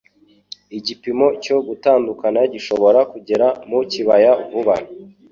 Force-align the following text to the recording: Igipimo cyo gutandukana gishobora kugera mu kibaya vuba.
Igipimo 0.77 1.27
cyo 1.43 1.57
gutandukana 1.67 2.39
gishobora 2.53 2.99
kugera 3.11 3.47
mu 3.69 3.79
kibaya 3.91 4.31
vuba. 4.49 4.75